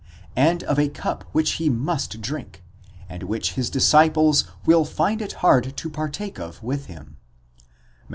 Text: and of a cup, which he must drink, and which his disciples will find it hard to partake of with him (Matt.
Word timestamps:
and 0.35 0.63
of 0.63 0.79
a 0.79 0.89
cup, 0.89 1.23
which 1.31 1.57
he 1.61 1.69
must 1.69 2.21
drink, 2.21 2.63
and 3.07 3.21
which 3.21 3.53
his 3.53 3.69
disciples 3.69 4.45
will 4.65 4.83
find 4.83 5.21
it 5.21 5.33
hard 5.45 5.77
to 5.77 5.91
partake 5.91 6.39
of 6.39 6.63
with 6.63 6.87
him 6.87 7.17
(Matt. 7.57 7.69